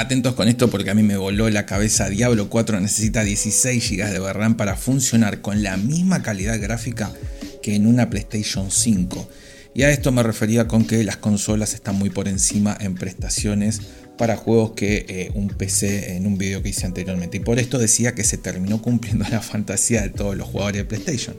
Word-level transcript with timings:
Atentos 0.00 0.34
con 0.34 0.48
esto 0.48 0.70
porque 0.70 0.88
a 0.88 0.94
mí 0.94 1.02
me 1.02 1.18
voló 1.18 1.50
la 1.50 1.66
cabeza. 1.66 2.08
Diablo 2.08 2.48
4 2.48 2.80
necesita 2.80 3.22
16 3.22 3.90
GB 3.90 4.10
de 4.10 4.32
RAM 4.32 4.56
para 4.56 4.74
funcionar 4.74 5.42
con 5.42 5.62
la 5.62 5.76
misma 5.76 6.22
calidad 6.22 6.58
gráfica 6.58 7.12
que 7.62 7.74
en 7.74 7.86
una 7.86 8.08
PlayStation 8.08 8.70
5. 8.70 9.28
Y 9.74 9.82
a 9.82 9.90
esto 9.90 10.10
me 10.10 10.22
refería 10.22 10.66
con 10.66 10.86
que 10.86 11.04
las 11.04 11.18
consolas 11.18 11.74
están 11.74 11.96
muy 11.96 12.08
por 12.08 12.28
encima 12.28 12.74
en 12.80 12.94
prestaciones 12.94 13.82
para 14.16 14.38
juegos 14.38 14.70
que 14.70 15.04
eh, 15.06 15.32
un 15.34 15.48
PC 15.48 16.16
en 16.16 16.26
un 16.26 16.38
video 16.38 16.62
que 16.62 16.70
hice 16.70 16.86
anteriormente. 16.86 17.36
Y 17.36 17.40
por 17.40 17.58
esto 17.58 17.78
decía 17.78 18.14
que 18.14 18.24
se 18.24 18.38
terminó 18.38 18.80
cumpliendo 18.80 19.26
la 19.30 19.42
fantasía 19.42 20.00
de 20.00 20.08
todos 20.08 20.34
los 20.34 20.48
jugadores 20.48 20.78
de 20.78 20.84
PlayStation 20.86 21.36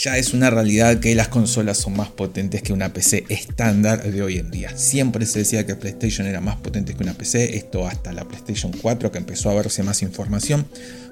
ya 0.00 0.16
es 0.16 0.32
una 0.32 0.48
realidad 0.48 0.98
que 0.98 1.14
las 1.14 1.28
consolas 1.28 1.76
son 1.76 1.94
más 1.94 2.08
potentes 2.08 2.62
que 2.62 2.72
una 2.72 2.90
PC 2.90 3.26
estándar 3.28 4.02
de 4.02 4.22
hoy 4.22 4.38
en 4.38 4.50
día. 4.50 4.74
Siempre 4.74 5.26
se 5.26 5.40
decía 5.40 5.66
que 5.66 5.74
PlayStation 5.74 6.26
era 6.26 6.40
más 6.40 6.56
potente 6.56 6.94
que 6.94 7.02
una 7.02 7.12
PC, 7.12 7.56
esto 7.56 7.86
hasta 7.86 8.12
la 8.12 8.24
PlayStation 8.24 8.72
4 8.72 9.12
que 9.12 9.18
empezó 9.18 9.50
a 9.50 9.54
verse 9.54 9.82
más 9.82 10.00
información, 10.00 10.66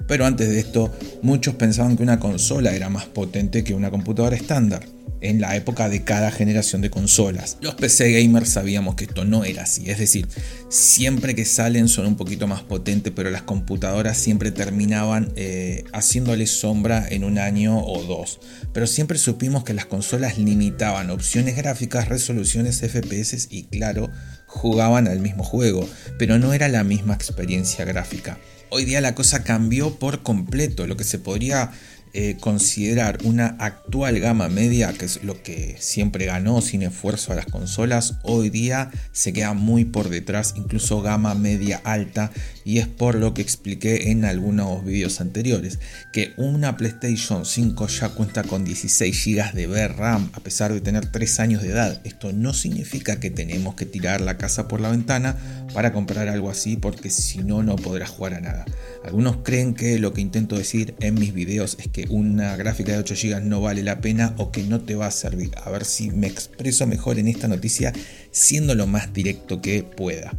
pero 0.07 0.25
antes 0.25 0.49
de 0.49 0.59
esto 0.59 0.91
muchos 1.21 1.53
pensaban 1.53 1.97
que 1.97 2.03
una 2.03 2.19
consola 2.19 2.73
era 2.73 2.89
más 2.89 3.05
potente 3.05 3.63
que 3.63 3.75
una 3.75 3.91
computadora 3.91 4.35
estándar 4.35 4.83
en 5.21 5.41
la 5.41 5.55
época 5.55 5.89
de 5.89 6.03
cada 6.03 6.31
generación 6.31 6.81
de 6.81 6.89
consolas. 6.89 7.57
Los 7.61 7.75
PC 7.75 8.11
gamers 8.11 8.49
sabíamos 8.49 8.95
que 8.95 9.05
esto 9.05 9.25
no 9.25 9.43
era 9.43 9.63
así, 9.63 9.89
es 9.89 9.97
decir, 9.97 10.27
siempre 10.69 11.35
que 11.35 11.45
salen 11.45 11.87
son 11.87 12.05
un 12.05 12.15
poquito 12.15 12.47
más 12.47 12.61
potentes, 12.63 13.13
pero 13.15 13.29
las 13.29 13.43
computadoras 13.43 14.17
siempre 14.17 14.51
terminaban 14.51 15.31
eh, 15.35 15.83
haciéndole 15.93 16.47
sombra 16.47 17.07
en 17.09 17.23
un 17.23 17.39
año 17.39 17.79
o 17.79 18.03
dos. 18.03 18.39
Pero 18.73 18.87
siempre 18.87 19.17
supimos 19.17 19.63
que 19.63 19.73
las 19.73 19.85
consolas 19.85 20.37
limitaban 20.37 21.09
opciones 21.09 21.55
gráficas, 21.55 22.07
resoluciones, 22.07 22.79
FPS 22.79 23.47
y 23.49 23.63
claro, 23.63 24.09
jugaban 24.45 25.07
al 25.07 25.19
mismo 25.19 25.43
juego, 25.43 25.87
pero 26.17 26.39
no 26.39 26.53
era 26.53 26.67
la 26.67 26.83
misma 26.83 27.13
experiencia 27.13 27.85
gráfica. 27.85 28.37
Hoy 28.71 28.85
día 28.85 29.01
la 29.01 29.15
cosa 29.15 29.43
cambió 29.43 29.95
por 29.97 30.21
completo, 30.21 30.85
lo 30.85 30.95
que 30.95 31.03
se 31.03 31.17
podría 31.17 31.71
eh, 32.13 32.37
considerar 32.39 33.19
una 33.23 33.55
actual 33.59 34.19
gama 34.19 34.49
media, 34.49 34.93
que 34.93 35.05
es 35.05 35.23
lo 35.23 35.41
que 35.43 35.75
siempre 35.79 36.25
ganó 36.25 36.61
sin 36.61 36.81
esfuerzo 36.81 37.31
a 37.31 37.35
las 37.35 37.45
consolas, 37.45 38.15
hoy 38.23 38.49
día 38.49 38.91
se 39.11 39.33
queda 39.33 39.53
muy 39.53 39.85
por 39.85 40.09
detrás, 40.09 40.53
incluso 40.57 41.01
gama 41.01 41.35
media 41.35 41.81
alta, 41.83 42.31
y 42.65 42.79
es 42.79 42.87
por 42.87 43.15
lo 43.15 43.33
que 43.33 43.41
expliqué 43.41 44.11
en 44.11 44.25
algunos 44.25 44.83
vídeos 44.83 45.21
anteriores, 45.21 45.79
que 46.13 46.33
una 46.37 46.77
PlayStation 46.77 47.45
5 47.45 47.87
ya 47.87 48.09
cuenta 48.09 48.43
con 48.43 48.65
16 48.65 49.25
GB 49.25 49.53
de 49.53 49.67
VRAM 49.67 50.29
a 50.33 50.39
pesar 50.39 50.73
de 50.73 50.81
tener 50.81 51.11
3 51.11 51.39
años 51.39 51.61
de 51.61 51.69
edad. 51.69 52.01
Esto 52.03 52.33
no 52.33 52.53
significa 52.53 53.19
que 53.19 53.29
tenemos 53.29 53.75
que 53.75 53.85
tirar 53.85 54.21
la 54.21 54.37
casa 54.37 54.67
por 54.67 54.81
la 54.81 54.89
ventana 54.89 55.37
para 55.73 55.93
comprar 55.93 56.27
algo 56.27 56.49
así, 56.49 56.75
porque 56.75 57.09
si 57.09 57.39
no, 57.39 57.63
no 57.63 57.75
podrás 57.75 58.09
jugar 58.09 58.35
a 58.35 58.41
nada. 58.41 58.65
Algunos 59.03 59.37
creen 59.43 59.73
que 59.73 59.99
lo 59.99 60.13
que 60.13 60.21
intento 60.21 60.57
decir 60.57 60.95
en 60.99 61.15
mis 61.15 61.33
videos 61.33 61.77
es 61.79 61.87
que 61.87 61.98
una 62.09 62.55
gráfica 62.55 62.91
de 62.91 62.99
8 62.99 63.15
GB 63.15 63.41
no 63.41 63.61
vale 63.61 63.83
la 63.83 64.01
pena 64.01 64.33
o 64.37 64.51
que 64.51 64.63
no 64.63 64.81
te 64.81 64.95
va 64.95 65.07
a 65.07 65.11
servir. 65.11 65.51
A 65.63 65.69
ver 65.69 65.85
si 65.85 66.11
me 66.11 66.27
expreso 66.27 66.87
mejor 66.87 67.19
en 67.19 67.27
esta 67.27 67.47
noticia 67.47 67.93
siendo 68.31 68.75
lo 68.75 68.87
más 68.87 69.13
directo 69.13 69.61
que 69.61 69.83
pueda. 69.83 70.31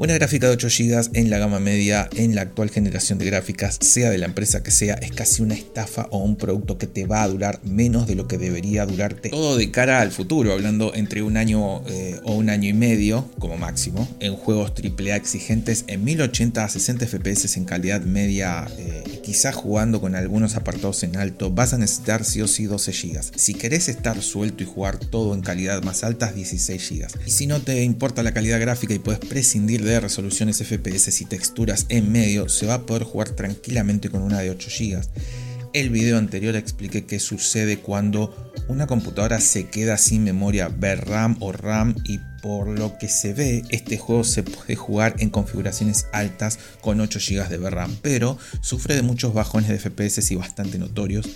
Una 0.00 0.14
gráfica 0.14 0.46
de 0.46 0.52
8 0.52 0.68
GB 0.68 1.10
en 1.14 1.28
la 1.28 1.38
gama 1.38 1.58
media 1.58 2.08
en 2.14 2.36
la 2.36 2.42
actual 2.42 2.70
generación 2.70 3.18
de 3.18 3.24
gráficas, 3.24 3.78
sea 3.80 4.10
de 4.10 4.18
la 4.18 4.26
empresa 4.26 4.62
que 4.62 4.70
sea, 4.70 4.94
es 4.94 5.10
casi 5.10 5.42
una 5.42 5.54
estafa 5.54 6.06
o 6.12 6.18
un 6.18 6.36
producto 6.36 6.78
que 6.78 6.86
te 6.86 7.04
va 7.04 7.24
a 7.24 7.28
durar 7.28 7.58
menos 7.64 8.06
de 8.06 8.14
lo 8.14 8.28
que 8.28 8.38
debería 8.38 8.86
durarte. 8.86 9.30
Todo 9.30 9.56
de 9.56 9.72
cara 9.72 10.00
al 10.00 10.12
futuro, 10.12 10.52
hablando 10.52 10.94
entre 10.94 11.22
un 11.22 11.36
año 11.36 11.82
eh, 11.88 12.20
o 12.22 12.36
un 12.36 12.48
año 12.48 12.68
y 12.68 12.74
medio 12.74 13.28
como 13.40 13.56
máximo, 13.56 14.08
en 14.20 14.36
juegos 14.36 14.70
AAA 14.70 15.16
exigentes 15.16 15.82
en 15.88 16.04
1080 16.04 16.62
a 16.62 16.68
60 16.68 17.04
FPS 17.04 17.56
en 17.56 17.64
calidad 17.64 18.02
media 18.02 18.68
eh, 18.78 19.02
quizás 19.28 19.56
jugando 19.56 20.00
con 20.00 20.14
algunos 20.14 20.54
apartados 20.54 21.02
en 21.02 21.16
alto, 21.16 21.50
vas 21.50 21.74
a 21.74 21.78
necesitar 21.78 22.24
sí 22.24 22.40
o 22.40 22.46
sí 22.46 22.66
12 22.66 22.92
GB. 22.92 23.20
Si 23.34 23.54
querés 23.54 23.88
estar 23.88 24.22
suelto 24.22 24.62
y 24.62 24.66
jugar 24.66 24.98
todo 24.98 25.34
en 25.34 25.40
calidad 25.40 25.82
más 25.82 26.04
alta, 26.04 26.32
16 26.32 26.88
GB. 26.88 27.26
Y 27.26 27.32
si 27.32 27.48
no 27.48 27.60
te 27.60 27.82
importa 27.82 28.22
la 28.22 28.32
calidad 28.32 28.60
gráfica 28.60 28.94
y 28.94 29.00
puedes 29.00 29.20
prescindir 29.20 29.84
de 29.84 29.87
resoluciones 30.00 30.58
FPS 30.58 31.20
y 31.20 31.24
texturas 31.24 31.86
en 31.88 32.12
medio, 32.12 32.48
se 32.48 32.66
va 32.66 32.74
a 32.74 32.86
poder 32.86 33.04
jugar 33.04 33.30
tranquilamente 33.30 34.10
con 34.10 34.22
una 34.22 34.40
de 34.40 34.50
8 34.50 34.70
GB. 34.78 35.00
El 35.74 35.90
video 35.90 36.16
anterior 36.16 36.56
expliqué 36.56 37.04
qué 37.04 37.20
sucede 37.20 37.78
cuando 37.78 38.52
una 38.68 38.86
computadora 38.86 39.40
se 39.40 39.68
queda 39.68 39.98
sin 39.98 40.24
memoria 40.24 40.68
VRAM 40.68 41.36
o 41.40 41.52
RAM 41.52 41.94
y 42.04 42.18
por 42.42 42.68
lo 42.68 42.96
que 42.98 43.08
se 43.08 43.34
ve 43.34 43.62
este 43.68 43.98
juego 43.98 44.24
se 44.24 44.42
puede 44.42 44.76
jugar 44.76 45.16
en 45.18 45.30
configuraciones 45.30 46.06
altas 46.12 46.58
con 46.80 47.00
8 47.00 47.18
GB 47.18 47.48
de 47.48 47.58
VRAM, 47.58 47.96
pero 48.02 48.38
sufre 48.62 48.94
de 48.94 49.02
muchos 49.02 49.34
bajones 49.34 49.68
de 49.68 49.78
FPS 49.78 50.30
y 50.30 50.36
bastante 50.36 50.78
notorios 50.78 51.26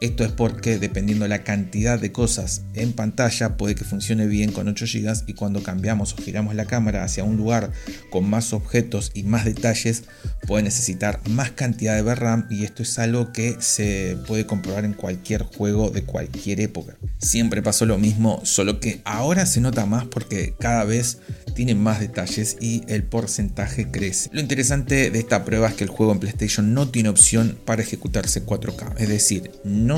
esto 0.00 0.24
es 0.24 0.32
porque 0.32 0.78
dependiendo 0.78 1.26
la 1.28 1.44
cantidad 1.44 1.98
de 1.98 2.12
cosas 2.12 2.62
en 2.74 2.92
pantalla 2.92 3.56
puede 3.56 3.74
que 3.74 3.84
funcione 3.84 4.26
bien 4.26 4.52
con 4.52 4.68
8 4.68 4.84
GB 4.86 5.24
y 5.26 5.34
cuando 5.34 5.62
cambiamos 5.62 6.12
o 6.12 6.16
giramos 6.16 6.54
la 6.54 6.66
cámara 6.66 7.04
hacia 7.04 7.24
un 7.24 7.36
lugar 7.36 7.72
con 8.10 8.28
más 8.28 8.52
objetos 8.52 9.10
y 9.14 9.22
más 9.22 9.44
detalles 9.44 10.04
puede 10.46 10.64
necesitar 10.64 11.20
más 11.28 11.52
cantidad 11.52 11.94
de 11.94 12.02
VRAM 12.02 12.46
y 12.50 12.64
esto 12.64 12.82
es 12.82 12.98
algo 12.98 13.32
que 13.32 13.56
se 13.60 14.18
puede 14.26 14.46
comprobar 14.46 14.84
en 14.84 14.94
cualquier 14.94 15.42
juego 15.42 15.90
de 15.90 16.04
cualquier 16.04 16.60
época. 16.60 16.96
Siempre 17.18 17.62
pasó 17.62 17.86
lo 17.86 17.98
mismo, 17.98 18.40
solo 18.44 18.80
que 18.80 19.00
ahora 19.04 19.46
se 19.46 19.60
nota 19.60 19.86
más 19.86 20.04
porque 20.06 20.54
cada 20.58 20.84
vez 20.84 21.18
tiene 21.54 21.74
más 21.74 22.00
detalles 22.00 22.56
y 22.60 22.82
el 22.88 23.04
porcentaje 23.04 23.90
crece. 23.90 24.30
Lo 24.32 24.40
interesante 24.40 25.10
de 25.10 25.18
esta 25.18 25.44
prueba 25.44 25.68
es 25.68 25.74
que 25.74 25.84
el 25.84 25.90
juego 25.90 26.12
en 26.12 26.18
PlayStation 26.18 26.74
no 26.74 26.88
tiene 26.88 27.08
opción 27.08 27.56
para 27.64 27.82
ejecutarse 27.82 28.44
4K, 28.44 28.94
es 28.98 29.08
decir, 29.08 29.50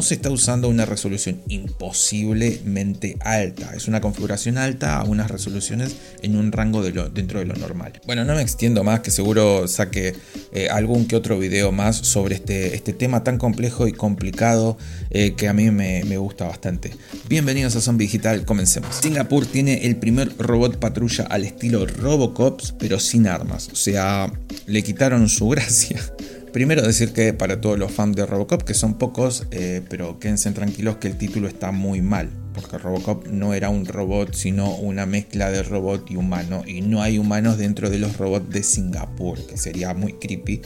se 0.02 0.14
está 0.14 0.30
usando 0.30 0.68
una 0.68 0.84
resolución 0.84 1.42
imposiblemente 1.48 3.16
alta, 3.20 3.72
es 3.74 3.86
una 3.88 4.00
configuración 4.00 4.58
alta 4.58 4.98
a 4.98 5.04
unas 5.04 5.30
resoluciones 5.30 5.96
en 6.22 6.36
un 6.36 6.50
rango 6.50 6.82
dentro 6.82 7.38
de 7.38 7.46
lo 7.46 7.54
normal. 7.54 7.92
Bueno, 8.04 8.24
no 8.24 8.34
me 8.34 8.42
extiendo 8.42 8.82
más, 8.82 9.00
que 9.00 9.10
seguro 9.10 9.68
saque 9.68 10.14
eh, 10.52 10.68
algún 10.68 11.06
que 11.06 11.14
otro 11.14 11.38
video 11.38 11.70
más 11.70 11.96
sobre 11.96 12.34
este, 12.34 12.74
este 12.74 12.92
tema 12.92 13.22
tan 13.22 13.38
complejo 13.38 13.86
y 13.86 13.92
complicado 13.92 14.76
eh, 15.10 15.34
que 15.36 15.48
a 15.48 15.52
mí 15.52 15.70
me, 15.70 16.04
me 16.04 16.18
gusta 16.18 16.46
bastante. 16.46 16.90
Bienvenidos 17.28 17.76
a 17.76 17.80
Zombie 17.80 18.06
Digital, 18.06 18.44
comencemos. 18.44 18.96
Singapur 18.96 19.46
tiene 19.46 19.86
el 19.86 19.96
primer 19.96 20.36
robot 20.36 20.78
patrulla 20.78 21.24
al 21.24 21.44
estilo 21.44 21.86
Robocops, 21.86 22.74
pero 22.78 22.98
sin 22.98 23.26
armas. 23.26 23.68
O 23.72 23.76
sea, 23.76 24.32
le 24.66 24.82
quitaron 24.82 25.28
su 25.28 25.48
gracia. 25.50 26.00
Primero 26.52 26.82
decir 26.82 27.12
que 27.12 27.34
para 27.34 27.60
todos 27.60 27.78
los 27.78 27.92
fans 27.92 28.16
de 28.16 28.24
Robocop, 28.24 28.62
que 28.62 28.74
son 28.74 28.94
pocos, 28.94 29.46
eh, 29.50 29.82
pero 29.88 30.18
quédense 30.18 30.50
tranquilos 30.52 30.96
que 30.96 31.08
el 31.08 31.18
título 31.18 31.48
está 31.48 31.70
muy 31.70 32.00
mal, 32.00 32.30
porque 32.54 32.78
Robocop 32.78 33.26
no 33.26 33.52
era 33.52 33.68
un 33.68 33.84
robot, 33.84 34.32
sino 34.34 34.74
una 34.76 35.04
mezcla 35.04 35.50
de 35.50 35.62
robot 35.62 36.10
y 36.10 36.16
humano, 36.16 36.62
y 36.66 36.80
no 36.80 37.02
hay 37.02 37.18
humanos 37.18 37.58
dentro 37.58 37.90
de 37.90 37.98
los 37.98 38.16
robots 38.16 38.50
de 38.50 38.62
Singapur, 38.62 39.46
que 39.46 39.58
sería 39.58 39.92
muy 39.92 40.14
creepy, 40.14 40.62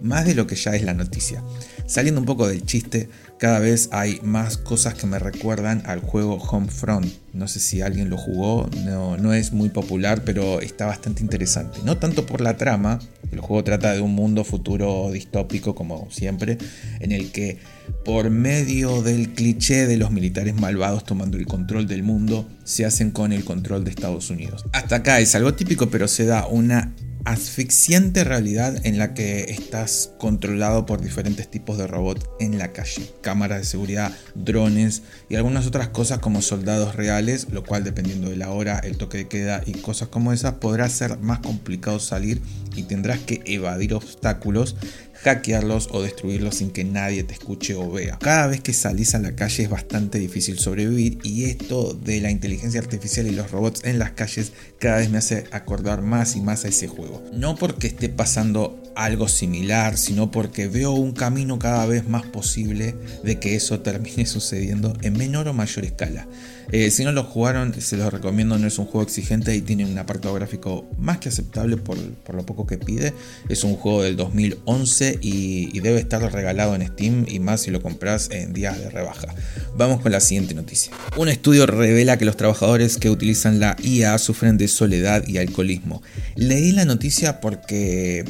más 0.00 0.26
de 0.26 0.34
lo 0.34 0.46
que 0.46 0.56
ya 0.56 0.74
es 0.74 0.82
la 0.82 0.94
noticia. 0.94 1.42
Saliendo 1.88 2.20
un 2.20 2.26
poco 2.26 2.46
del 2.46 2.66
chiste, 2.66 3.08
cada 3.38 3.60
vez 3.60 3.88
hay 3.92 4.20
más 4.22 4.58
cosas 4.58 4.92
que 4.92 5.06
me 5.06 5.18
recuerdan 5.18 5.82
al 5.86 6.00
juego 6.00 6.34
Homefront. 6.34 7.10
No 7.32 7.48
sé 7.48 7.60
si 7.60 7.80
alguien 7.80 8.10
lo 8.10 8.18
jugó, 8.18 8.68
no, 8.84 9.16
no 9.16 9.32
es 9.32 9.52
muy 9.54 9.70
popular, 9.70 10.22
pero 10.22 10.60
está 10.60 10.84
bastante 10.84 11.22
interesante. 11.22 11.78
No 11.84 11.96
tanto 11.96 12.26
por 12.26 12.42
la 12.42 12.58
trama, 12.58 12.98
el 13.32 13.40
juego 13.40 13.64
trata 13.64 13.94
de 13.94 14.02
un 14.02 14.14
mundo 14.14 14.44
futuro 14.44 15.10
distópico, 15.10 15.74
como 15.74 16.10
siempre, 16.10 16.58
en 17.00 17.10
el 17.10 17.32
que 17.32 17.56
por 18.04 18.28
medio 18.28 19.00
del 19.00 19.32
cliché 19.32 19.86
de 19.86 19.96
los 19.96 20.10
militares 20.10 20.54
malvados 20.54 21.04
tomando 21.04 21.38
el 21.38 21.46
control 21.46 21.86
del 21.86 22.02
mundo, 22.02 22.46
se 22.64 22.84
hacen 22.84 23.12
con 23.12 23.32
el 23.32 23.46
control 23.46 23.84
de 23.84 23.90
Estados 23.90 24.28
Unidos. 24.28 24.66
Hasta 24.74 24.96
acá 24.96 25.20
es 25.20 25.34
algo 25.34 25.54
típico, 25.54 25.88
pero 25.88 26.06
se 26.06 26.26
da 26.26 26.46
una 26.46 26.92
asfixiante 27.24 28.24
realidad 28.24 28.84
en 28.86 28.98
la 28.98 29.14
que 29.14 29.44
estás 29.50 30.12
controlado 30.18 30.86
por 30.86 31.00
diferentes 31.00 31.50
tipos 31.50 31.78
de 31.78 31.86
robots 31.86 32.26
en 32.40 32.58
la 32.58 32.72
calle. 32.72 33.10
Cámaras 33.20 33.58
de 33.58 33.64
seguridad, 33.64 34.12
drones 34.34 35.02
y 35.28 35.36
algunas 35.36 35.66
otras 35.66 35.88
cosas 35.88 36.18
como 36.18 36.42
soldados 36.42 36.94
reales, 36.96 37.48
lo 37.50 37.64
cual 37.64 37.84
dependiendo 37.84 38.30
de 38.30 38.36
la 38.36 38.50
hora, 38.50 38.78
el 38.78 38.96
toque 38.96 39.18
de 39.18 39.28
queda 39.28 39.62
y 39.66 39.72
cosas 39.72 40.08
como 40.08 40.32
esas 40.32 40.54
podrá 40.54 40.88
ser 40.88 41.18
más 41.18 41.40
complicado 41.40 42.00
salir 42.00 42.40
y 42.76 42.84
tendrás 42.84 43.18
que 43.20 43.42
evadir 43.44 43.94
obstáculos 43.94 44.76
hackearlos 45.22 45.88
o 45.92 46.02
destruirlos 46.02 46.56
sin 46.56 46.70
que 46.70 46.84
nadie 46.84 47.24
te 47.24 47.34
escuche 47.34 47.74
o 47.74 47.90
vea. 47.90 48.18
Cada 48.20 48.46
vez 48.46 48.60
que 48.60 48.72
salís 48.72 49.14
a 49.14 49.18
la 49.18 49.34
calle 49.34 49.64
es 49.64 49.70
bastante 49.70 50.18
difícil 50.18 50.58
sobrevivir 50.58 51.18
y 51.22 51.44
esto 51.44 51.94
de 51.94 52.20
la 52.20 52.30
inteligencia 52.30 52.80
artificial 52.80 53.26
y 53.26 53.32
los 53.32 53.50
robots 53.50 53.84
en 53.84 53.98
las 53.98 54.12
calles 54.12 54.52
cada 54.78 54.98
vez 54.98 55.10
me 55.10 55.18
hace 55.18 55.44
acordar 55.50 56.02
más 56.02 56.36
y 56.36 56.40
más 56.40 56.64
a 56.64 56.68
ese 56.68 56.88
juego. 56.88 57.22
No 57.32 57.56
porque 57.56 57.88
esté 57.88 58.08
pasando 58.08 58.82
algo 58.94 59.28
similar, 59.28 59.96
sino 59.96 60.30
porque 60.30 60.66
veo 60.66 60.92
un 60.92 61.12
camino 61.12 61.58
cada 61.58 61.86
vez 61.86 62.08
más 62.08 62.26
posible 62.26 62.96
de 63.22 63.38
que 63.38 63.54
eso 63.54 63.80
termine 63.80 64.26
sucediendo 64.26 64.92
en 65.02 65.16
menor 65.16 65.48
o 65.48 65.52
mayor 65.52 65.84
escala. 65.84 66.26
Eh, 66.70 66.90
si 66.90 67.04
no 67.04 67.12
lo 67.12 67.24
jugaron, 67.24 67.74
se 67.80 67.96
los 67.96 68.12
recomiendo, 68.12 68.58
no 68.58 68.66
es 68.66 68.78
un 68.78 68.84
juego 68.84 69.02
exigente 69.02 69.54
y 69.56 69.62
tiene 69.62 69.86
un 69.86 69.96
apartado 69.98 70.34
gráfico 70.34 70.88
más 70.98 71.18
que 71.18 71.30
aceptable 71.30 71.76
por, 71.76 71.96
lo 71.98 72.44
poco 72.44 72.66
que 72.66 72.78
pide. 72.78 73.14
Es 73.48 73.64
un 73.64 73.76
juego 73.76 74.02
del 74.02 74.16
2011 74.16 75.18
y, 75.22 75.70
y, 75.76 75.80
debe 75.80 75.98
estar 75.98 76.20
regalado 76.32 76.74
en 76.74 76.86
Steam 76.86 77.24
y 77.28 77.38
más 77.38 77.62
si 77.62 77.70
lo 77.70 77.80
compras 77.80 78.28
en 78.30 78.52
días 78.52 78.78
de 78.78 78.90
rebaja. 78.90 79.34
Vamos 79.76 80.00
con 80.00 80.12
la 80.12 80.20
siguiente 80.20 80.54
noticia. 80.54 80.92
Un 81.16 81.28
estudio 81.28 81.66
revela 81.66 82.18
que 82.18 82.24
los 82.24 82.36
trabajadores 82.36 82.98
que 82.98 83.10
utilizan 83.10 83.60
la 83.60 83.76
IA 83.82 84.18
sufren 84.18 84.58
de 84.58 84.68
soledad 84.68 85.26
y 85.26 85.38
alcoholismo. 85.38 86.02
Leí 86.36 86.72
la 86.72 86.84
noticia 86.84 87.40
porque 87.40 88.24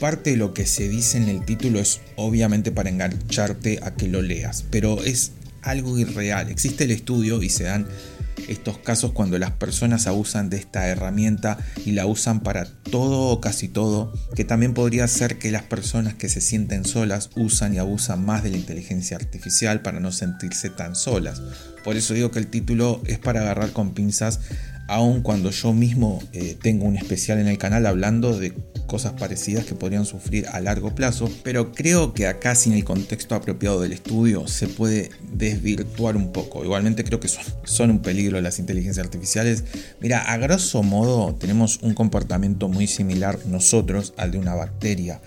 parte 0.00 0.30
de 0.30 0.36
lo 0.36 0.52
que 0.52 0.66
se 0.66 0.88
dice 0.88 1.16
en 1.16 1.28
el 1.28 1.44
título 1.44 1.78
es 1.78 2.00
obviamente 2.16 2.72
para 2.72 2.90
engancharte 2.90 3.78
a 3.82 3.94
que 3.94 4.08
lo 4.08 4.20
leas, 4.20 4.64
pero 4.70 5.02
es 5.04 5.32
algo 5.62 5.98
irreal. 5.98 6.48
Existe 6.48 6.84
el 6.84 6.90
estudio 6.90 7.42
y 7.42 7.48
se 7.48 7.64
dan 7.64 7.86
estos 8.48 8.78
casos 8.78 9.12
cuando 9.12 9.38
las 9.38 9.52
personas 9.52 10.06
abusan 10.06 10.50
de 10.50 10.56
esta 10.56 10.88
herramienta 10.88 11.58
y 11.84 11.92
la 11.92 12.06
usan 12.06 12.40
para 12.40 12.64
todo 12.64 13.28
o 13.28 13.40
casi 13.40 13.68
todo, 13.68 14.12
que 14.34 14.44
también 14.44 14.74
podría 14.74 15.06
ser 15.08 15.38
que 15.38 15.50
las 15.50 15.62
personas 15.62 16.14
que 16.14 16.28
se 16.28 16.40
sienten 16.40 16.84
solas 16.84 17.30
usan 17.36 17.74
y 17.74 17.78
abusan 17.78 18.24
más 18.24 18.42
de 18.42 18.50
la 18.50 18.56
inteligencia 18.56 19.16
artificial 19.16 19.82
para 19.82 20.00
no 20.00 20.12
sentirse 20.12 20.70
tan 20.70 20.96
solas. 20.96 21.42
Por 21.84 21.96
eso 21.96 22.14
digo 22.14 22.30
que 22.30 22.38
el 22.38 22.46
título 22.46 23.02
es 23.06 23.18
para 23.18 23.40
agarrar 23.40 23.72
con 23.72 23.92
pinzas 23.94 24.40
aun 24.92 25.22
cuando 25.22 25.50
yo 25.50 25.72
mismo 25.72 26.22
eh, 26.32 26.56
tengo 26.60 26.84
un 26.84 26.96
especial 26.96 27.38
en 27.38 27.48
el 27.48 27.56
canal 27.56 27.86
hablando 27.86 28.38
de 28.38 28.52
cosas 28.86 29.14
parecidas 29.14 29.64
que 29.64 29.74
podrían 29.74 30.04
sufrir 30.04 30.46
a 30.48 30.60
largo 30.60 30.94
plazo, 30.94 31.30
pero 31.42 31.72
creo 31.72 32.12
que 32.12 32.26
acá 32.26 32.54
sin 32.54 32.74
el 32.74 32.84
contexto 32.84 33.34
apropiado 33.34 33.80
del 33.80 33.92
estudio 33.92 34.46
se 34.46 34.68
puede 34.68 35.10
desvirtuar 35.32 36.16
un 36.16 36.30
poco. 36.30 36.62
Igualmente 36.62 37.04
creo 37.04 37.18
que 37.18 37.28
son, 37.28 37.44
son 37.64 37.90
un 37.90 38.00
peligro 38.00 38.38
las 38.42 38.58
inteligencias 38.58 39.06
artificiales. 39.06 39.64
Mira, 40.00 40.20
a 40.20 40.36
grosso 40.36 40.82
modo 40.82 41.34
tenemos 41.36 41.78
un 41.82 41.94
comportamiento 41.94 42.68
muy 42.68 42.86
similar 42.86 43.38
nosotros 43.46 44.12
al 44.18 44.32
de 44.32 44.38
una 44.38 44.54
bacteria. 44.54 45.22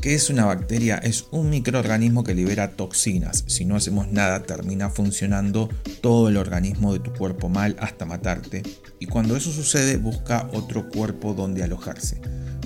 ¿Qué 0.00 0.14
es 0.14 0.30
una 0.30 0.44
bacteria? 0.44 0.96
Es 0.98 1.26
un 1.32 1.50
microorganismo 1.50 2.22
que 2.22 2.32
libera 2.32 2.76
toxinas. 2.76 3.42
Si 3.48 3.64
no 3.64 3.74
hacemos 3.74 4.06
nada, 4.06 4.44
termina 4.44 4.90
funcionando 4.90 5.68
todo 6.00 6.28
el 6.28 6.36
organismo 6.36 6.92
de 6.92 7.00
tu 7.00 7.12
cuerpo 7.12 7.48
mal 7.48 7.74
hasta 7.80 8.04
matarte. 8.04 8.62
Y 9.00 9.06
cuando 9.06 9.36
eso 9.36 9.50
sucede, 9.50 9.96
busca 9.96 10.48
otro 10.52 10.88
cuerpo 10.88 11.34
donde 11.34 11.64
alojarse. 11.64 12.20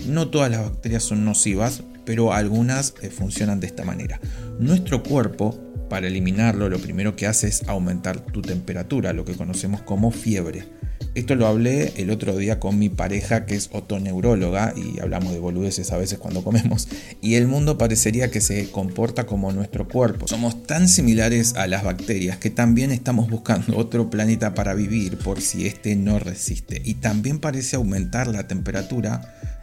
No 0.06 0.28
todas 0.28 0.50
las 0.50 0.60
bacterias 0.60 1.04
son 1.04 1.24
nocivas, 1.24 1.82
pero 2.04 2.34
algunas 2.34 2.92
eh, 3.00 3.08
funcionan 3.08 3.60
de 3.60 3.66
esta 3.66 3.84
manera. 3.84 4.20
Nuestro 4.58 5.02
cuerpo, 5.02 5.58
para 5.88 6.08
eliminarlo, 6.08 6.68
lo 6.68 6.80
primero 6.80 7.16
que 7.16 7.26
hace 7.26 7.48
es 7.48 7.66
aumentar 7.66 8.20
tu 8.20 8.42
temperatura, 8.42 9.14
lo 9.14 9.24
que 9.24 9.36
conocemos 9.36 9.80
como 9.80 10.10
fiebre. 10.10 10.64
Esto 11.14 11.34
lo 11.34 11.46
hablé 11.46 11.92
el 11.96 12.08
otro 12.08 12.34
día 12.38 12.58
con 12.58 12.78
mi 12.78 12.88
pareja 12.88 13.44
que 13.44 13.54
es 13.54 13.68
otoneuróloga 13.72 14.72
y 14.74 14.98
hablamos 14.98 15.34
de 15.34 15.40
boludeces 15.40 15.92
a 15.92 15.98
veces 15.98 16.18
cuando 16.18 16.42
comemos. 16.42 16.88
Y 17.20 17.34
el 17.34 17.46
mundo 17.46 17.76
parecería 17.76 18.30
que 18.30 18.40
se 18.40 18.70
comporta 18.70 19.26
como 19.26 19.52
nuestro 19.52 19.86
cuerpo. 19.86 20.26
Somos 20.26 20.62
tan 20.62 20.88
similares 20.88 21.54
a 21.54 21.66
las 21.66 21.84
bacterias 21.84 22.38
que 22.38 22.48
también 22.48 22.92
estamos 22.92 23.28
buscando 23.28 23.76
otro 23.76 24.08
planeta 24.08 24.54
para 24.54 24.72
vivir 24.72 25.18
por 25.18 25.42
si 25.42 25.66
este 25.66 25.96
no 25.96 26.18
resiste. 26.18 26.80
Y 26.82 26.94
también 26.94 27.40
parece 27.40 27.76
aumentar 27.76 28.26
la 28.28 28.48
temperatura 28.48 29.20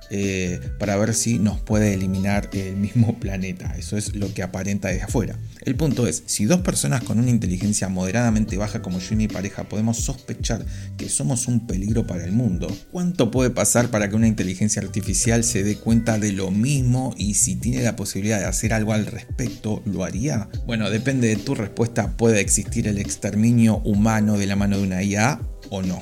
eh, 0.10 0.60
para 0.80 0.98
ver 0.98 1.14
si 1.14 1.40
nos 1.40 1.60
puede 1.60 1.94
eliminar 1.94 2.50
el 2.54 2.76
mismo 2.76 3.20
planeta. 3.20 3.76
Eso 3.78 3.98
es 3.98 4.16
lo 4.16 4.34
que 4.34 4.44
aparenta 4.44 4.90
desde 4.90 5.04
afuera. 5.04 5.38
El 5.62 5.76
punto 5.76 6.08
es, 6.08 6.24
si 6.26 6.46
dos 6.46 6.62
personas 6.62 7.04
con 7.04 7.20
una 7.20 7.30
inteligencia 7.30 7.90
moderadamente 7.90 8.58
baja 8.58 8.82
como 8.82 9.00
yo 9.00 9.14
y 9.14 9.18
mi 9.18 9.28
pareja 9.28 9.66
podemos 9.66 9.98
sospechar 9.98 10.66
que 10.98 11.10
somos 11.10 11.48
un 11.48 11.68
peligro 11.68 12.08
para 12.08 12.24
el 12.24 12.32
mundo, 12.32 12.76
¿cuánto 12.92 13.30
puede 13.30 13.50
pasar 13.50 13.90
para 13.90 14.10
que 14.10 14.16
una 14.16 14.28
inteligencia 14.28 14.82
artificial 14.82 15.44
se 15.44 15.64
dé 15.64 15.76
cuenta 15.76 16.18
de 16.18 16.32
lo 16.32 16.52
mismo 16.52 17.14
y 17.18 17.36
si 17.36 17.56
tiene 17.56 17.84
la 17.84 17.96
posibilidad 17.96 18.40
de 18.40 18.46
hacer 18.46 18.74
algo 18.74 18.94
al 18.94 19.06
respecto, 19.06 19.84
lo 19.86 20.04
haría? 20.04 20.50
Bueno, 20.66 20.90
depende 20.90 21.28
de 21.28 21.36
tu 21.36 21.56
respuesta, 21.56 22.16
puede 22.18 22.40
existir 22.40 22.88
el 22.88 22.98
exterminio 22.98 23.78
humano 23.80 24.38
de 24.38 24.48
la 24.48 24.56
mano 24.56 24.78
de 24.78 24.84
una 24.84 25.04
IA 25.04 25.42
o 25.70 25.82
no 25.82 26.02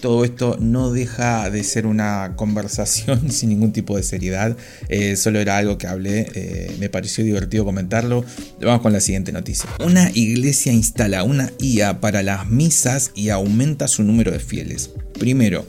todo 0.00 0.24
esto 0.24 0.56
no 0.60 0.92
deja 0.92 1.50
de 1.50 1.64
ser 1.64 1.86
una 1.86 2.34
conversación 2.36 3.30
sin 3.30 3.50
ningún 3.50 3.72
tipo 3.72 3.96
de 3.96 4.02
seriedad. 4.02 4.56
Eh, 4.88 5.16
solo 5.16 5.40
era 5.40 5.56
algo 5.56 5.78
que 5.78 5.86
hablé, 5.86 6.30
eh, 6.34 6.76
me 6.78 6.88
pareció 6.88 7.24
divertido 7.24 7.64
comentarlo. 7.64 8.24
Vamos 8.60 8.82
con 8.82 8.92
la 8.92 9.00
siguiente 9.00 9.32
noticia. 9.32 9.68
Una 9.84 10.10
iglesia 10.14 10.72
instala 10.72 11.22
una 11.22 11.50
IA 11.58 12.00
para 12.00 12.22
las 12.22 12.48
misas 12.48 13.10
y 13.14 13.30
aumenta 13.30 13.88
su 13.88 14.02
número 14.02 14.30
de 14.30 14.38
fieles. 14.38 14.90
Primero, 15.18 15.66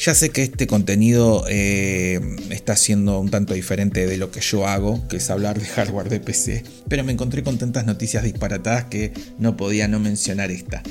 ya 0.00 0.14
sé 0.14 0.30
que 0.30 0.42
este 0.42 0.66
contenido 0.66 1.44
eh, 1.48 2.20
está 2.48 2.74
siendo 2.74 3.20
un 3.20 3.30
tanto 3.30 3.52
diferente 3.52 4.06
de 4.06 4.16
lo 4.16 4.30
que 4.30 4.40
yo 4.40 4.66
hago, 4.66 5.06
que 5.08 5.18
es 5.18 5.28
hablar 5.28 5.60
de 5.60 5.66
hardware 5.66 6.08
de 6.08 6.20
PC, 6.20 6.64
pero 6.88 7.04
me 7.04 7.12
encontré 7.12 7.42
con 7.42 7.58
tantas 7.58 7.84
noticias 7.84 8.24
disparatadas 8.24 8.84
que 8.84 9.12
no 9.38 9.58
podía 9.58 9.88
no 9.88 10.00
mencionar 10.00 10.50
esta. 10.50 10.82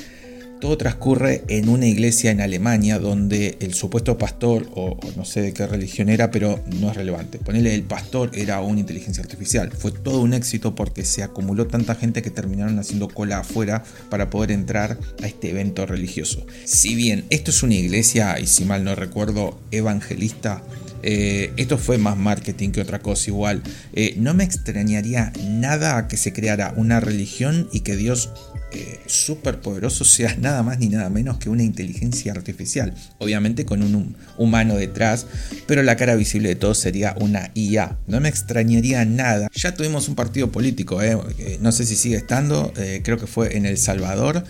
Todo 0.59 0.77
transcurre 0.77 1.43
en 1.47 1.69
una 1.69 1.87
iglesia 1.87 2.31
en 2.31 2.41
Alemania 2.41 2.99
donde 2.99 3.57
el 3.61 3.73
supuesto 3.73 4.17
pastor, 4.17 4.69
o, 4.75 4.97
no 5.15 5.23
sé 5.23 5.41
de 5.41 5.53
qué 5.53 5.65
religión 5.65 6.09
era, 6.09 6.31
pero 6.31 6.61
no 6.79 6.91
es 6.91 6.97
relevante. 6.97 7.37
Ponele, 7.37 7.73
el 7.73 7.83
pastor 7.83 8.31
era 8.33 8.59
una 8.59 8.81
inteligencia 8.81 9.23
artificial. 9.23 9.71
Fue 9.71 9.91
todo 9.91 10.19
un 10.19 10.33
éxito 10.33 10.75
porque 10.75 11.05
se 11.05 11.23
acumuló 11.23 11.67
tanta 11.67 11.95
gente 11.95 12.21
que 12.21 12.29
terminaron 12.29 12.77
haciendo 12.77 13.07
cola 13.07 13.39
afuera 13.39 13.83
para 14.09 14.29
poder 14.29 14.51
entrar 14.51 14.97
a 15.23 15.27
este 15.27 15.49
evento 15.49 15.85
religioso. 15.85 16.45
Si 16.65 16.93
bien 16.93 17.23
esto 17.29 17.51
es 17.51 17.63
una 17.63 17.75
iglesia, 17.75 18.37
y 18.37 18.45
si 18.45 18.65
mal 18.65 18.83
no 18.83 18.95
recuerdo, 18.95 19.57
evangelista, 19.71 20.61
eh, 21.03 21.53
esto 21.57 21.77
fue 21.77 21.97
más 21.97 22.17
marketing 22.17 22.71
que 22.71 22.81
otra 22.81 22.99
cosa 22.99 23.29
igual. 23.29 23.63
Eh, 23.93 24.15
no 24.17 24.33
me 24.33 24.43
extrañaría 24.43 25.31
nada 25.45 26.07
que 26.07 26.17
se 26.17 26.33
creara 26.33 26.73
una 26.75 26.99
religión 26.99 27.69
y 27.71 27.81
que 27.81 27.95
Dios 27.95 28.31
eh, 28.71 28.99
súper 29.07 29.61
poderoso 29.61 30.05
sea 30.05 30.35
nada 30.39 30.61
más 30.63 30.79
ni 30.79 30.89
nada 30.89 31.09
menos 31.09 31.37
que 31.37 31.49
una 31.49 31.63
inteligencia 31.63 32.31
artificial. 32.31 32.93
Obviamente 33.17 33.65
con 33.65 33.81
un 33.81 34.15
humano 34.37 34.75
detrás, 34.75 35.25
pero 35.67 35.83
la 35.83 35.95
cara 35.95 36.15
visible 36.15 36.49
de 36.49 36.55
todo 36.55 36.73
sería 36.75 37.15
una 37.19 37.51
IA. 37.55 37.97
No 38.07 38.19
me 38.19 38.29
extrañaría 38.29 39.03
nada. 39.05 39.49
Ya 39.53 39.73
tuvimos 39.73 40.07
un 40.07 40.15
partido 40.15 40.51
político, 40.51 41.01
eh, 41.01 41.17
eh, 41.39 41.57
no 41.61 41.71
sé 41.71 41.85
si 41.85 41.95
sigue 41.95 42.17
estando, 42.17 42.73
creo 43.03 43.17
que 43.17 43.27
fue 43.27 43.57
en 43.57 43.65
El 43.65 43.77
Salvador. 43.77 44.43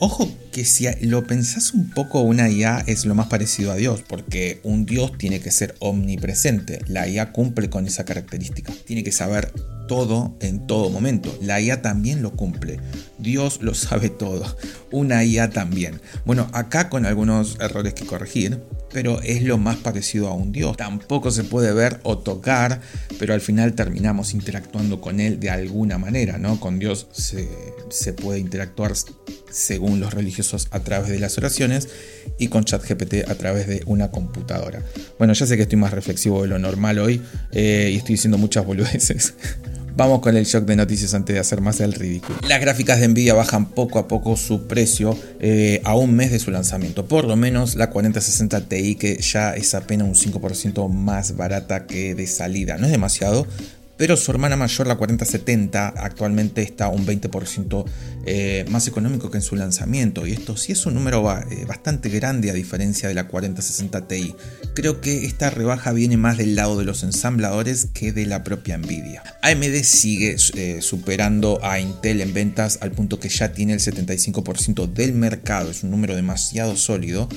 ojo 0.00 0.32
que 0.52 0.64
si 0.64 0.86
lo 1.02 1.26
pensás 1.26 1.72
un 1.72 1.90
poco, 1.90 2.20
una 2.20 2.48
IA 2.48 2.84
es 2.86 3.06
lo 3.06 3.14
más 3.14 3.26
parecido 3.26 3.72
a 3.72 3.76
Dios, 3.76 4.02
porque 4.06 4.60
un 4.62 4.84
Dios 4.84 5.16
tiene 5.16 5.40
que 5.40 5.50
ser 5.50 5.74
omnipresente. 5.78 6.80
La 6.86 7.08
IA 7.08 7.32
cumple 7.32 7.70
con 7.70 7.86
esa 7.86 8.04
característica. 8.04 8.72
Tiene 8.86 9.02
que 9.02 9.12
saber 9.12 9.52
todo 9.92 10.34
en 10.40 10.66
todo 10.66 10.88
momento. 10.88 11.36
La 11.42 11.60
IA 11.60 11.82
también 11.82 12.22
lo 12.22 12.30
cumple. 12.30 12.80
Dios 13.18 13.58
lo 13.60 13.74
sabe 13.74 14.08
todo. 14.08 14.56
Una 14.90 15.22
IA 15.22 15.50
también. 15.50 16.00
Bueno, 16.24 16.48
acá 16.54 16.88
con 16.88 17.04
algunos 17.04 17.58
errores 17.60 17.92
que 17.92 18.06
corregir, 18.06 18.58
pero 18.90 19.20
es 19.20 19.42
lo 19.42 19.58
más 19.58 19.76
parecido 19.76 20.28
a 20.28 20.32
un 20.32 20.50
Dios. 20.50 20.78
Tampoco 20.78 21.30
se 21.30 21.44
puede 21.44 21.74
ver 21.74 22.00
o 22.04 22.16
tocar, 22.16 22.80
pero 23.18 23.34
al 23.34 23.42
final 23.42 23.74
terminamos 23.74 24.32
interactuando 24.32 24.98
con 25.02 25.20
Él 25.20 25.38
de 25.38 25.50
alguna 25.50 25.98
manera, 25.98 26.38
¿no? 26.38 26.58
Con 26.58 26.78
Dios 26.78 27.06
se, 27.12 27.46
se 27.90 28.14
puede 28.14 28.38
interactuar 28.38 28.94
según 29.50 30.00
los 30.00 30.14
religiosos 30.14 30.68
a 30.70 30.80
través 30.80 31.10
de 31.10 31.18
las 31.18 31.36
oraciones 31.36 31.90
y 32.38 32.48
con 32.48 32.64
ChatGPT 32.64 33.28
a 33.28 33.34
través 33.34 33.66
de 33.66 33.82
una 33.84 34.10
computadora. 34.10 34.82
Bueno, 35.18 35.34
ya 35.34 35.44
sé 35.44 35.58
que 35.58 35.64
estoy 35.64 35.78
más 35.78 35.92
reflexivo 35.92 36.40
de 36.40 36.48
lo 36.48 36.58
normal 36.58 36.98
hoy 36.98 37.20
eh, 37.52 37.90
y 37.92 37.98
estoy 37.98 38.14
diciendo 38.14 38.38
muchas 38.38 38.64
boludeces. 38.64 39.34
Vamos 39.94 40.20
con 40.20 40.36
el 40.36 40.44
shock 40.44 40.64
de 40.64 40.76
noticias 40.76 41.12
antes 41.12 41.34
de 41.34 41.40
hacer 41.40 41.60
más 41.60 41.80
el 41.80 41.92
ridículo. 41.92 42.38
Las 42.48 42.60
gráficas 42.60 42.98
de 42.98 43.08
Nvidia 43.08 43.34
bajan 43.34 43.66
poco 43.66 43.98
a 43.98 44.08
poco 44.08 44.36
su 44.36 44.66
precio 44.66 45.16
eh, 45.38 45.82
a 45.84 45.94
un 45.94 46.14
mes 46.14 46.30
de 46.30 46.38
su 46.38 46.50
lanzamiento. 46.50 47.06
Por 47.06 47.24
lo 47.24 47.36
menos 47.36 47.74
la 47.74 47.90
4060 47.90 48.68
Ti 48.68 48.94
que 48.96 49.20
ya 49.20 49.54
es 49.54 49.74
apenas 49.74 50.08
un 50.08 50.14
5% 50.14 50.88
más 50.88 51.36
barata 51.36 51.86
que 51.86 52.14
de 52.14 52.26
salida. 52.26 52.78
No 52.78 52.86
es 52.86 52.92
demasiado, 52.92 53.46
pero 54.02 54.16
su 54.16 54.32
hermana 54.32 54.56
mayor, 54.56 54.88
la 54.88 54.96
4070, 54.96 55.94
actualmente 55.96 56.60
está 56.60 56.88
un 56.88 57.06
20% 57.06 57.84
eh, 58.26 58.64
más 58.68 58.88
económico 58.88 59.30
que 59.30 59.36
en 59.36 59.44
su 59.44 59.54
lanzamiento. 59.54 60.26
Y 60.26 60.32
esto 60.32 60.56
sí 60.56 60.72
es 60.72 60.84
un 60.86 60.94
número 60.94 61.22
eh, 61.30 61.64
bastante 61.66 62.08
grande 62.08 62.50
a 62.50 62.52
diferencia 62.52 63.08
de 63.08 63.14
la 63.14 63.28
4060 63.28 64.08
Ti. 64.08 64.34
Creo 64.74 65.00
que 65.00 65.24
esta 65.24 65.50
rebaja 65.50 65.92
viene 65.92 66.16
más 66.16 66.36
del 66.36 66.56
lado 66.56 66.76
de 66.76 66.84
los 66.84 67.04
ensambladores 67.04 67.90
que 67.94 68.10
de 68.10 68.26
la 68.26 68.42
propia 68.42 68.76
Nvidia. 68.76 69.22
AMD 69.40 69.84
sigue 69.84 70.34
eh, 70.56 70.78
superando 70.80 71.60
a 71.62 71.78
Intel 71.78 72.22
en 72.22 72.34
ventas 72.34 72.80
al 72.82 72.90
punto 72.90 73.20
que 73.20 73.28
ya 73.28 73.52
tiene 73.52 73.72
el 73.72 73.78
75% 73.78 74.92
del 74.92 75.12
mercado. 75.12 75.70
Es 75.70 75.84
un 75.84 75.92
número 75.92 76.16
demasiado 76.16 76.74
sólido 76.74 77.28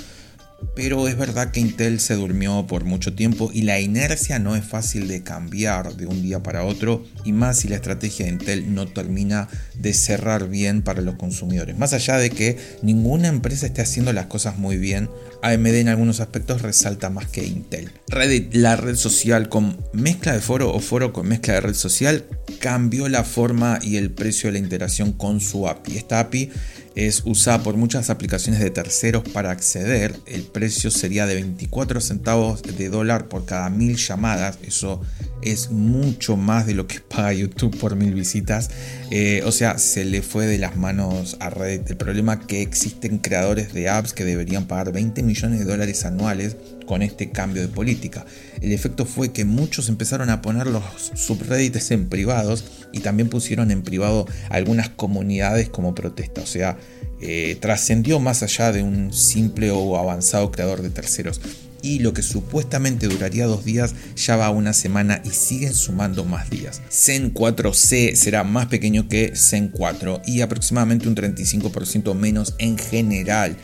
pero 0.75 1.07
es 1.07 1.17
verdad 1.17 1.51
que 1.51 1.59
Intel 1.59 1.99
se 1.99 2.15
durmió 2.15 2.65
por 2.67 2.83
mucho 2.83 3.13
tiempo 3.13 3.49
y 3.53 3.61
la 3.63 3.79
inercia 3.79 4.39
no 4.39 4.55
es 4.55 4.65
fácil 4.65 5.07
de 5.07 5.23
cambiar 5.23 5.95
de 5.95 6.05
un 6.05 6.21
día 6.21 6.41
para 6.41 6.63
otro 6.63 7.03
y 7.23 7.31
más 7.31 7.59
si 7.59 7.67
la 7.67 7.75
estrategia 7.75 8.25
de 8.25 8.31
Intel 8.31 8.73
no 8.73 8.87
termina 8.87 9.47
de 9.75 9.93
cerrar 9.93 10.49
bien 10.49 10.81
para 10.81 11.01
los 11.01 11.15
consumidores. 11.15 11.77
Más 11.77 11.93
allá 11.93 12.17
de 12.17 12.29
que 12.29 12.57
ninguna 12.81 13.27
empresa 13.27 13.65
esté 13.65 13.81
haciendo 13.81 14.13
las 14.13 14.25
cosas 14.27 14.57
muy 14.57 14.77
bien, 14.77 15.09
AMD 15.41 15.75
en 15.75 15.89
algunos 15.89 16.19
aspectos 16.19 16.61
resalta 16.61 17.09
más 17.09 17.27
que 17.27 17.45
Intel. 17.45 17.91
Reddit, 18.07 18.53
la 18.55 18.75
red 18.75 18.95
social 18.95 19.49
con 19.49 19.77
mezcla 19.93 20.33
de 20.33 20.41
foro 20.41 20.73
o 20.73 20.79
foro 20.79 21.13
con 21.13 21.27
mezcla 21.27 21.55
de 21.55 21.61
red 21.61 21.75
social, 21.75 22.25
cambió 22.59 23.09
la 23.09 23.23
forma 23.23 23.79
y 23.81 23.97
el 23.97 24.11
precio 24.11 24.47
de 24.47 24.53
la 24.53 24.59
interacción 24.59 25.11
con 25.11 25.41
su 25.41 25.67
API. 25.67 25.97
Esta 25.97 26.19
API 26.19 26.51
es 26.95 27.23
usada 27.25 27.61
por 27.61 27.75
muchas 27.75 28.09
aplicaciones 28.09 28.61
de 28.61 28.69
terceros 28.69 29.23
para 29.29 29.51
acceder. 29.51 30.15
El 30.25 30.43
precio 30.43 30.89
sería 30.91 31.25
de 31.25 31.35
24 31.35 31.99
centavos 31.99 32.63
de 32.63 32.89
dólar 32.89 33.27
por 33.27 33.45
cada 33.45 33.69
mil 33.69 33.97
llamadas. 33.97 34.57
Eso 34.63 35.01
es 35.41 35.71
mucho 35.71 36.37
más 36.37 36.65
de 36.65 36.73
lo 36.73 36.87
que 36.87 36.99
paga 37.09 37.33
YouTube 37.33 37.77
por 37.77 37.95
mil 37.95 38.13
visitas. 38.13 38.69
Eh, 39.11 39.41
o 39.45 39.51
sea, 39.51 39.77
se 39.77 40.05
le 40.05 40.21
fue 40.21 40.47
de 40.47 40.57
las 40.57 40.77
manos 40.77 41.35
a 41.41 41.49
Reddit. 41.49 41.89
El 41.89 41.97
problema 41.97 42.35
es 42.35 42.45
que 42.45 42.61
existen 42.61 43.17
creadores 43.17 43.73
de 43.73 43.89
apps 43.89 44.13
que 44.13 44.23
deberían 44.23 44.65
pagar 44.65 44.93
20 44.93 45.21
millones 45.21 45.59
de 45.59 45.65
dólares 45.65 46.05
anuales 46.05 46.55
con 46.85 47.01
este 47.01 47.31
cambio 47.31 47.61
de 47.61 47.67
política. 47.67 48.25
El 48.61 48.71
efecto 48.71 49.05
fue 49.05 49.31
que 49.31 49.45
muchos 49.45 49.89
empezaron 49.89 50.29
a 50.29 50.41
poner 50.41 50.67
los 50.67 50.83
subreddits 51.13 51.91
en 51.91 52.07
privados 52.07 52.65
y 52.91 52.99
también 52.99 53.29
pusieron 53.29 53.71
en 53.71 53.83
privado 53.83 54.25
algunas 54.49 54.89
comunidades 54.89 55.69
como 55.69 55.95
protesta. 55.95 56.41
O 56.41 56.45
sea, 56.45 56.77
eh, 57.21 57.57
trascendió 57.59 58.19
más 58.19 58.43
allá 58.43 58.71
de 58.71 58.83
un 58.83 59.13
simple 59.13 59.71
o 59.71 59.97
avanzado 59.97 60.51
creador 60.51 60.81
de 60.81 60.89
terceros. 60.89 61.41
Y 61.81 61.99
lo 61.99 62.13
que 62.13 62.23
supuestamente 62.23 63.07
duraría 63.07 63.45
dos 63.45 63.63
días 63.63 63.93
ya 64.15 64.35
va 64.35 64.49
una 64.49 64.73
semana 64.73 65.21
y 65.23 65.29
siguen 65.29 65.73
sumando 65.75 66.25
más 66.25 66.49
días. 66.49 66.81
Zen 66.89 67.31
4C 67.33 68.15
será 68.15 68.43
más 68.43 68.67
pequeño 68.67 69.07
que 69.07 69.33
Zen 69.35 69.67
4 69.69 70.23
y 70.25 70.41
aproximadamente 70.41 71.07
un 71.07 71.15
35% 71.15 72.15
menos 72.15 72.55
en 72.57 72.79
general 72.79 73.55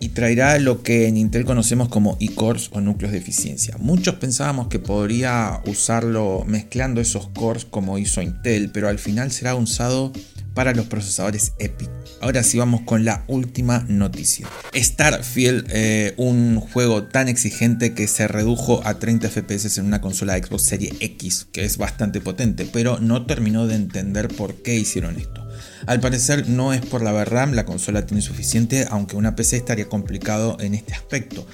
y 0.00 0.10
traerá 0.10 0.58
lo 0.58 0.82
que 0.82 1.08
en 1.08 1.16
Intel 1.16 1.44
conocemos 1.44 1.88
como 1.88 2.16
e-cores 2.20 2.70
o 2.72 2.80
núcleos 2.80 3.12
de 3.12 3.18
eficiencia. 3.18 3.76
Muchos 3.78 4.16
pensábamos 4.16 4.68
que 4.68 4.78
podría 4.78 5.60
usarlo 5.66 6.44
mezclando 6.46 7.00
esos 7.00 7.28
cores 7.28 7.64
como 7.64 7.98
hizo 7.98 8.22
Intel, 8.22 8.70
pero 8.70 8.88
al 8.88 8.98
final 8.98 9.30
será 9.30 9.54
usado 9.54 10.12
para 10.54 10.72
los 10.72 10.86
procesadores 10.86 11.52
EPIC. 11.58 11.90
Ahora 12.20 12.42
sí 12.42 12.58
vamos 12.58 12.82
con 12.82 13.04
la 13.04 13.24
última 13.26 13.84
noticia. 13.88 14.48
Starfield, 14.74 15.66
eh, 15.70 16.14
un 16.16 16.60
juego 16.60 17.04
tan 17.04 17.28
exigente 17.28 17.92
que 17.92 18.08
se 18.08 18.28
redujo 18.28 18.80
a 18.84 18.98
30 18.98 19.28
FPS 19.28 19.78
en 19.78 19.86
una 19.86 20.00
consola 20.00 20.38
Xbox 20.38 20.62
Series 20.62 20.94
X, 21.00 21.48
que 21.52 21.64
es 21.64 21.76
bastante 21.76 22.20
potente, 22.20 22.66
pero 22.72 22.98
no 23.00 23.26
terminó 23.26 23.66
de 23.66 23.74
entender 23.74 24.28
por 24.28 24.62
qué 24.62 24.76
hicieron 24.76 25.16
esto. 25.16 25.43
Al 25.86 26.00
parecer 26.00 26.48
no 26.48 26.72
es 26.72 26.80
por 26.80 27.02
la 27.02 27.12
VRAM, 27.12 27.52
la 27.52 27.66
consola 27.66 28.06
tiene 28.06 28.22
suficiente, 28.22 28.86
aunque 28.90 29.16
una 29.16 29.36
PC 29.36 29.56
estaría 29.56 29.88
complicado 29.88 30.56
en 30.60 30.74
este 30.74 30.94
aspecto. 30.94 31.46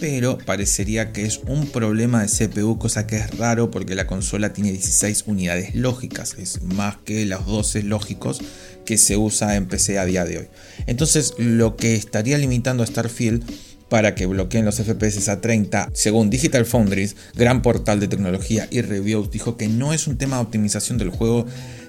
Pero 0.00 0.38
parecería 0.38 1.12
que 1.12 1.24
es 1.24 1.40
un 1.46 1.68
problema 1.68 2.22
de 2.22 2.28
CPU, 2.28 2.78
cosa 2.78 3.06
que 3.06 3.16
es 3.16 3.38
raro 3.38 3.70
porque 3.70 3.94
la 3.94 4.06
consola 4.06 4.52
tiene 4.52 4.72
16 4.72 5.24
unidades 5.26 5.74
lógicas, 5.74 6.34
es 6.38 6.62
más 6.62 6.96
que 6.98 7.24
los 7.26 7.46
12 7.46 7.84
lógicos 7.84 8.40
que 8.84 8.98
se 8.98 9.16
usa 9.16 9.56
en 9.56 9.66
PC 9.66 9.98
a 9.98 10.04
día 10.04 10.24
de 10.24 10.38
hoy. 10.38 10.48
Entonces 10.86 11.34
lo 11.38 11.76
que 11.76 11.94
estaría 11.94 12.38
limitando 12.38 12.82
a 12.82 12.86
Starfield 12.86 13.44
para 13.88 14.14
que 14.14 14.26
bloqueen 14.26 14.64
los 14.64 14.76
FPS 14.76 15.28
a 15.28 15.40
30. 15.40 15.90
Según 15.92 16.30
Digital 16.30 16.66
Foundries, 16.66 17.16
gran 17.34 17.62
portal 17.62 18.00
de 18.00 18.08
tecnología 18.08 18.66
y 18.70 18.80
reviews, 18.82 19.30
dijo 19.30 19.56
que 19.56 19.68
no 19.68 19.92
es 19.92 20.06
un 20.06 20.18
tema 20.18 20.36
de 20.36 20.42
optimización 20.42 20.98
del 20.98 21.10
juego, 21.10 21.46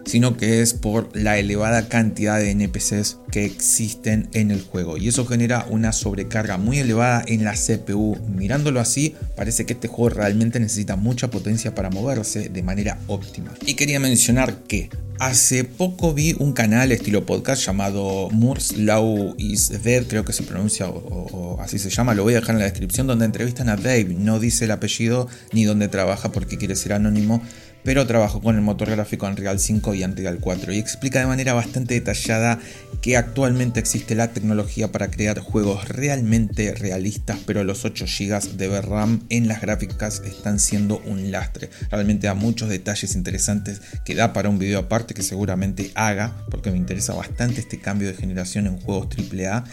sino 0.07 0.37
que 0.37 0.61
es 0.61 0.73
por 0.73 1.15
la 1.15 1.37
elevada 1.37 1.89
cantidad 1.89 2.39
de 2.39 2.51
NPCs 2.51 3.19
que 3.31 3.45
existen 3.45 4.29
en 4.33 4.51
el 4.51 4.61
juego 4.61 4.97
y 4.97 5.07
eso 5.07 5.25
genera 5.25 5.65
una 5.69 5.91
sobrecarga 5.91 6.57
muy 6.57 6.79
elevada 6.79 7.23
en 7.27 7.43
la 7.43 7.53
CPU. 7.53 8.17
Mirándolo 8.27 8.79
así, 8.79 9.15
parece 9.35 9.65
que 9.65 9.73
este 9.73 9.87
juego 9.87 10.15
realmente 10.15 10.59
necesita 10.59 10.95
mucha 10.95 11.29
potencia 11.29 11.75
para 11.75 11.89
moverse 11.89 12.49
de 12.49 12.63
manera 12.63 12.99
óptima. 13.07 13.53
Y 13.65 13.75
quería 13.75 13.99
mencionar 13.99 14.63
que 14.63 14.89
Hace 15.19 15.63
poco 15.63 16.13
vi 16.13 16.35
un 16.37 16.53
canal 16.53 16.91
estilo 16.91 17.25
podcast 17.25 17.65
llamado 17.65 18.29
Moore's 18.29 18.77
Law 18.77 19.33
is 19.39 19.81
Dead, 19.81 20.05
creo 20.05 20.23
que 20.23 20.31
se 20.31 20.43
pronuncia 20.43 20.87
o, 20.89 21.57
así 21.59 21.79
se 21.79 21.89
llama, 21.89 22.13
lo 22.13 22.21
voy 22.21 22.33
a 22.33 22.39
dejar 22.39 22.53
en 22.53 22.59
la 22.59 22.65
descripción, 22.65 23.07
donde 23.07 23.25
entrevistan 23.25 23.67
a 23.67 23.77
Dave, 23.77 24.15
no 24.15 24.39
dice 24.39 24.65
el 24.65 24.71
apellido 24.71 25.27
ni 25.53 25.63
dónde 25.63 25.87
trabaja 25.87 26.31
porque 26.31 26.59
quiere 26.59 26.75
ser 26.75 26.93
anónimo, 26.93 27.41
pero 27.83 28.05
trabajó 28.05 28.41
con 28.41 28.55
el 28.55 28.61
motor 28.61 28.89
gráfico 28.89 29.27
Unreal 29.27 29.59
5 29.59 29.93
y 29.95 30.03
Unreal 30.03 30.39
4 30.39 30.73
y 30.73 30.79
explica 30.79 31.19
de 31.19 31.25
manera 31.25 31.53
bastante 31.53 31.93
detallada 31.93 32.59
que 33.01 33.17
actualmente 33.17 33.79
existe 33.79 34.15
la 34.15 34.33
tecnología 34.33 34.91
para 34.91 35.09
crear 35.09 35.39
juegos 35.39 35.87
realmente 35.87 36.73
realistas, 36.73 37.39
pero 37.45 37.63
los 37.63 37.85
8 37.85 38.05
GB 38.05 38.57
de 38.57 38.67
VRAM 38.67 39.21
en 39.29 39.47
las 39.47 39.61
gráficas 39.61 40.21
están 40.25 40.59
siendo 40.59 40.99
un 41.05 41.31
lastre. 41.31 41.69
Realmente 41.89 42.27
da 42.27 42.33
muchos 42.33 42.69
detalles 42.69 43.15
interesantes 43.15 43.81
que 44.03 44.15
da 44.15 44.33
para 44.33 44.49
un 44.49 44.59
video 44.59 44.79
aparte 44.79 45.13
que 45.13 45.23
seguramente 45.23 45.91
haga, 45.95 46.45
porque 46.49 46.71
me 46.71 46.77
interesa 46.77 47.13
bastante 47.13 47.61
este 47.61 47.79
cambio 47.79 48.07
de 48.07 48.15
generación 48.15 48.67
en 48.67 48.79
juegos 48.79 49.07
AAA 49.15 49.63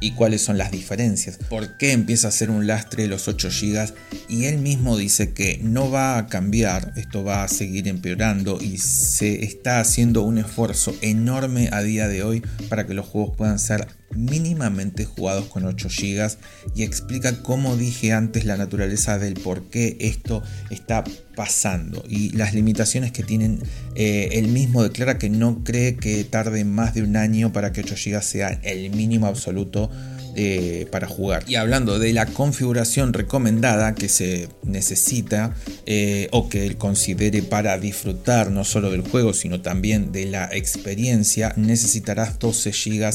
y 0.00 0.12
cuáles 0.12 0.42
son 0.42 0.58
las 0.58 0.70
diferencias. 0.70 1.38
¿Por 1.48 1.76
qué 1.76 1.92
empieza 1.92 2.28
a 2.28 2.32
ser 2.32 2.50
un 2.50 2.66
lastre 2.66 3.06
los 3.06 3.28
8 3.28 3.48
GB? 3.48 3.94
Y 4.28 4.44
él 4.46 4.58
mismo 4.58 4.96
dice 4.96 5.32
que 5.32 5.60
no 5.62 5.90
va 5.90 6.18
a 6.18 6.26
cambiar, 6.26 6.92
esto 6.96 7.24
va 7.24 7.44
a 7.44 7.48
seguir 7.52 7.88
empeorando 7.88 8.58
y 8.60 8.78
se 8.78 9.44
está 9.44 9.80
haciendo 9.80 10.22
un 10.22 10.38
esfuerzo 10.38 10.94
enorme 11.00 11.68
a 11.72 11.82
día 11.82 12.08
de 12.08 12.22
hoy 12.22 12.42
para 12.68 12.86
que 12.86 12.94
los 12.94 13.06
juegos 13.06 13.36
puedan 13.36 13.58
ser 13.58 13.86
mínimamente 14.14 15.04
jugados 15.04 15.46
con 15.46 15.64
8 15.64 15.88
GB 15.88 16.36
y 16.74 16.82
explica 16.82 17.42
como 17.42 17.76
dije 17.76 18.12
antes 18.12 18.44
la 18.44 18.56
naturaleza 18.56 19.18
del 19.18 19.34
por 19.34 19.70
qué 19.70 19.96
esto 20.00 20.42
está 20.70 21.04
pasando 21.34 22.04
y 22.08 22.30
las 22.30 22.52
limitaciones 22.52 23.12
que 23.12 23.22
tienen 23.22 23.62
eh, 23.94 24.30
él 24.32 24.48
mismo 24.48 24.82
declara 24.82 25.18
que 25.18 25.30
no 25.30 25.64
cree 25.64 25.96
que 25.96 26.24
tarde 26.24 26.64
más 26.64 26.94
de 26.94 27.02
un 27.02 27.16
año 27.16 27.52
para 27.52 27.72
que 27.72 27.80
8 27.80 27.94
GB 27.94 28.22
sea 28.22 28.48
el 28.62 28.90
mínimo 28.90 29.26
absoluto 29.26 29.90
eh, 30.34 30.86
para 30.90 31.06
jugar. 31.06 31.44
Y 31.46 31.56
hablando 31.56 31.98
de 31.98 32.12
la 32.12 32.26
configuración 32.26 33.12
recomendada 33.12 33.94
que 33.94 34.08
se 34.08 34.48
necesita 34.62 35.54
eh, 35.84 36.28
o 36.32 36.48
que 36.48 36.66
él 36.66 36.76
considere 36.78 37.42
para 37.42 37.78
disfrutar 37.78 38.50
no 38.50 38.64
solo 38.64 38.90
del 38.90 39.02
juego 39.02 39.34
sino 39.34 39.60
también 39.60 40.10
de 40.10 40.26
la 40.26 40.48
experiencia, 40.52 41.52
necesitarás 41.56 42.38
12 42.38 42.70
GB 42.70 43.10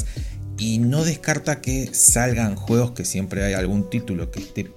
y 0.59 0.79
no 0.79 1.03
descarta 1.03 1.61
que 1.61 1.89
salgan 1.91 2.55
juegos 2.55 2.91
que 2.91 3.05
siempre 3.05 3.43
hay 3.43 3.53
algún 3.53 3.89
título 3.89 4.31
que 4.31 4.39
esté 4.39 4.71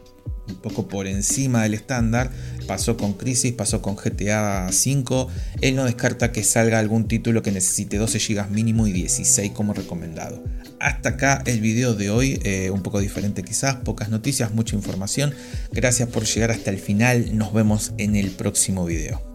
un 0.48 0.56
poco 0.56 0.88
por 0.88 1.06
encima 1.06 1.62
del 1.62 1.74
estándar. 1.74 2.30
Pasó 2.70 2.96
con 2.96 3.14
Crisis, 3.14 3.52
pasó 3.52 3.82
con 3.82 3.96
GTA 3.96 4.68
V. 4.68 5.26
Él 5.60 5.74
no 5.74 5.86
descarta 5.86 6.30
que 6.30 6.44
salga 6.44 6.78
algún 6.78 7.08
título 7.08 7.42
que 7.42 7.50
necesite 7.50 7.96
12 7.96 8.20
GB 8.20 8.48
mínimo 8.48 8.86
y 8.86 8.92
16 8.92 9.50
como 9.50 9.74
recomendado. 9.74 10.40
Hasta 10.78 11.08
acá 11.08 11.42
el 11.46 11.60
video 11.60 11.96
de 11.96 12.10
hoy, 12.10 12.38
eh, 12.44 12.70
un 12.70 12.84
poco 12.84 13.00
diferente 13.00 13.42
quizás, 13.42 13.74
pocas 13.74 14.08
noticias, 14.08 14.54
mucha 14.54 14.76
información. 14.76 15.34
Gracias 15.72 16.10
por 16.10 16.26
llegar 16.26 16.52
hasta 16.52 16.70
el 16.70 16.78
final, 16.78 17.36
nos 17.36 17.52
vemos 17.52 17.90
en 17.98 18.14
el 18.14 18.30
próximo 18.30 18.84
video. 18.84 19.20